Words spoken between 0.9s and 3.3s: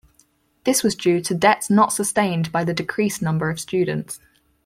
due to debts not sustained by the decreased